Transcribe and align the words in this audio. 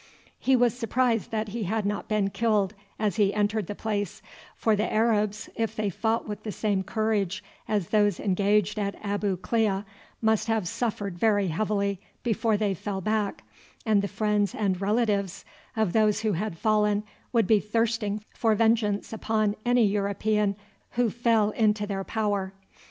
He 0.39 0.55
was 0.55 0.73
surprised 0.75 1.29
that 1.29 1.49
he 1.49 1.65
had 1.65 1.85
not 1.85 2.07
been 2.07 2.31
killed 2.31 2.73
as 2.97 3.17
he 3.17 3.35
entered 3.35 3.67
the 3.67 3.75
place, 3.75 4.23
for 4.55 4.75
the 4.75 4.91
Arabs, 4.91 5.47
if 5.55 5.75
they 5.75 5.91
fought 5.91 6.27
with 6.27 6.41
the 6.41 6.51
same 6.51 6.81
courage 6.81 7.43
as 7.67 7.89
those 7.89 8.19
engaged 8.19 8.79
at 8.79 8.95
Abu 9.03 9.37
Klea, 9.37 9.83
must 10.19 10.47
have 10.47 10.67
suffered 10.67 11.19
very 11.19 11.49
heavily 11.49 11.99
before 12.23 12.57
they 12.57 12.73
fell 12.73 12.99
back, 12.99 13.43
and 13.85 14.01
the 14.01 14.07
friends 14.07 14.55
and 14.55 14.81
relatives 14.81 15.45
of 15.77 15.93
those 15.93 16.21
who 16.21 16.31
had 16.33 16.57
fallen 16.57 17.03
would 17.31 17.45
be 17.45 17.59
thirsting 17.59 18.23
for 18.33 18.55
vengeance 18.55 19.13
upon 19.13 19.55
any 19.65 19.85
European 19.85 20.55
who 20.93 21.11
fell 21.11 21.51
into 21.51 21.85
their 21.85 22.03
power. 22.03 22.53